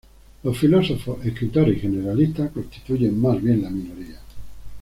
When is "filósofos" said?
0.57-1.23